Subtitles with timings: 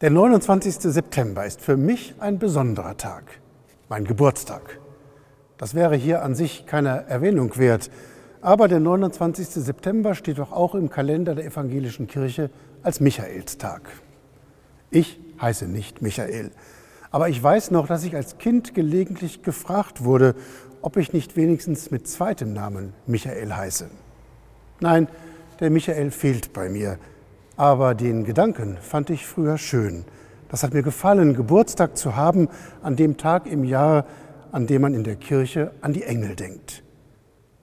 [0.00, 0.76] Der 29.
[0.92, 3.40] September ist für mich ein besonderer Tag,
[3.88, 4.78] mein Geburtstag.
[5.56, 7.90] Das wäre hier an sich keine Erwähnung wert,
[8.40, 9.48] aber der 29.
[9.48, 12.48] September steht doch auch im Kalender der evangelischen Kirche
[12.84, 13.90] als Michaelstag.
[14.92, 16.52] Ich heiße nicht Michael,
[17.10, 20.36] aber ich weiß noch, dass ich als Kind gelegentlich gefragt wurde,
[20.80, 23.90] ob ich nicht wenigstens mit zweitem Namen Michael heiße.
[24.78, 25.08] Nein,
[25.58, 27.00] der Michael fehlt bei mir.
[27.58, 30.04] Aber den Gedanken fand ich früher schön.
[30.48, 32.48] Das hat mir gefallen, Geburtstag zu haben
[32.82, 34.06] an dem Tag im Jahr,
[34.52, 36.84] an dem man in der Kirche an die Engel denkt.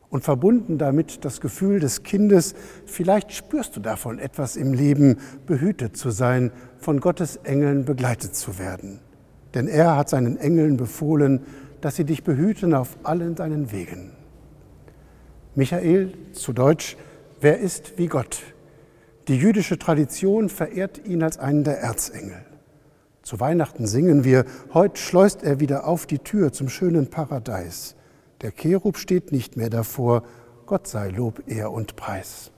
[0.10, 5.96] Und verbunden damit das Gefühl des Kindes, vielleicht spürst du davon etwas im Leben, behütet
[5.96, 9.00] zu sein, von Gottes Engeln begleitet zu werden.
[9.54, 11.46] Denn er hat seinen Engeln befohlen,
[11.80, 14.12] dass sie dich behüten auf allen deinen Wegen.
[15.56, 16.98] Michael, zu Deutsch,
[17.40, 18.42] wer ist wie Gott?
[19.28, 22.46] Die jüdische Tradition verehrt ihn als einen der Erzengel.
[23.24, 27.96] Zu Weihnachten singen wir, heute schleust er wieder auf die Tür zum schönen Paradies.
[28.42, 30.22] Der Cherub steht nicht mehr davor,
[30.68, 32.52] Gott sei Lob, Ehr und Preis.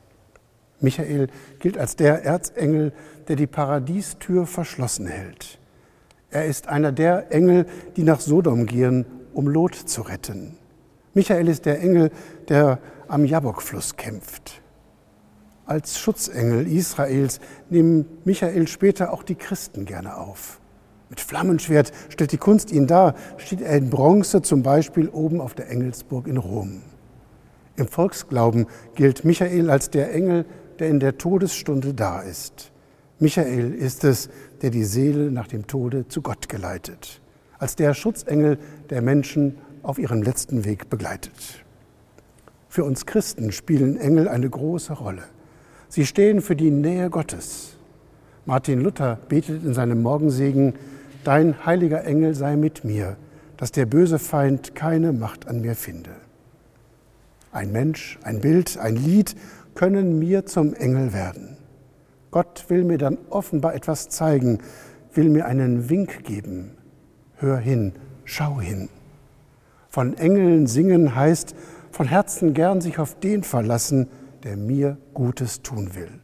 [0.82, 1.28] Michael
[1.60, 2.92] gilt als der Erzengel,
[3.30, 5.60] der die Paradiestür verschlossen hält.
[6.30, 7.66] Er ist einer der Engel,
[7.96, 10.58] die nach Sodom gehen, um Lot zu retten.
[11.14, 12.12] Michael ist der Engel,
[12.50, 14.62] der am Jabokfluss kämpft.
[15.68, 20.62] Als Schutzengel Israels nehmen Michael später auch die Christen gerne auf.
[21.10, 25.56] Mit Flammenschwert stellt die Kunst ihn dar, steht er in Bronze zum Beispiel oben auf
[25.56, 26.84] der Engelsburg in Rom.
[27.76, 30.46] Im Volksglauben gilt Michael als der Engel,
[30.80, 32.72] der in der Todesstunde da ist.
[33.20, 34.30] Michael ist es,
[34.62, 37.22] der die Seele nach dem Tode zu Gott geleitet,
[37.60, 38.58] als der Schutzengel
[38.90, 41.66] der Menschen auf ihrem letzten Weg begleitet.
[42.70, 45.24] Für uns Christen spielen Engel eine große Rolle.
[45.90, 47.78] Sie stehen für die Nähe Gottes.
[48.46, 50.74] Martin Luther betet in seinem Morgensegen,
[51.28, 53.18] Dein heiliger Engel sei mit mir,
[53.58, 56.12] dass der böse Feind keine Macht an mir finde.
[57.52, 59.36] Ein Mensch, ein Bild, ein Lied
[59.76, 61.58] können mir zum Engel werden.
[62.32, 64.60] Gott will mir dann offenbar etwas zeigen,
[65.14, 66.72] will mir einen Wink geben.
[67.36, 67.92] Hör hin,
[68.24, 68.88] schau hin.
[69.90, 71.56] Von Engeln singen heißt,
[71.92, 74.08] von Herzen gern sich auf den verlassen,
[74.44, 76.20] der mir Gutes tun will,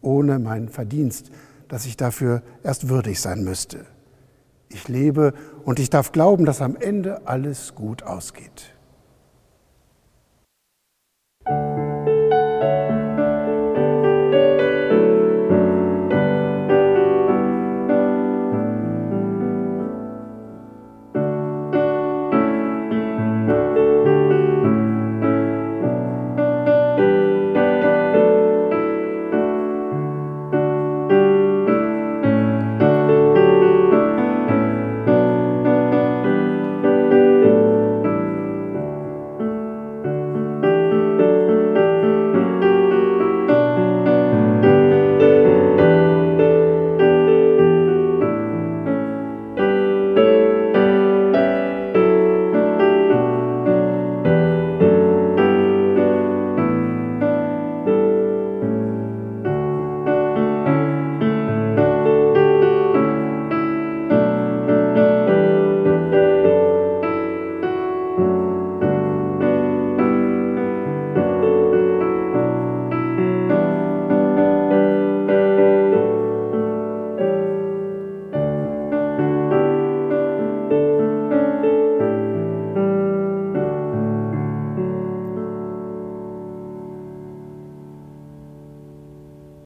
[0.00, 1.30] ohne mein Verdienst,
[1.68, 3.86] dass ich dafür erst würdig sein müsste.
[4.68, 8.73] Ich lebe und ich darf glauben, dass am Ende alles gut ausgeht.